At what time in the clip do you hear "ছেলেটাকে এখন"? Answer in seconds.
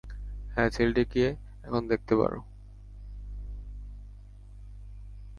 0.69-1.87